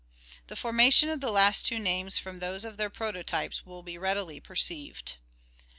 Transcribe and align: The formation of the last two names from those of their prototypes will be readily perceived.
The 0.47 0.55
formation 0.55 1.09
of 1.09 1.21
the 1.21 1.31
last 1.31 1.63
two 1.67 1.77
names 1.77 2.17
from 2.17 2.39
those 2.39 2.65
of 2.65 2.77
their 2.77 2.89
prototypes 2.89 3.67
will 3.67 3.83
be 3.83 3.99
readily 3.99 4.39
perceived. 4.39 5.17